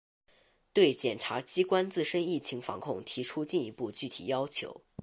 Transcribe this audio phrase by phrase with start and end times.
[0.73, 4.81] 对检察机关自身疫情防控提出进一步具体要求